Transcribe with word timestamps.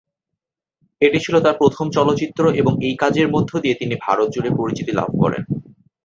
এটি 1.01 1.17
ছিল 1.19 1.35
তার 1.39 1.55
প্রথম 1.57 1.85
চলচ্চিত্র 1.89 2.43
এবং 2.61 2.73
এই 2.87 2.95
কাজের 3.01 3.27
মধ্য 3.29 3.51
দিয়ে 3.63 3.75
তিনি 3.75 3.95
ভারত 4.05 4.27
জুড়ে 4.33 4.49
পরিচিতি 4.59 4.91
লাভ 4.95 5.09
করেন। 5.21 5.43